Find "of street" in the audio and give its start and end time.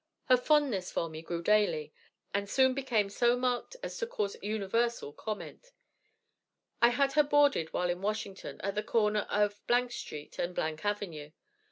9.29-10.39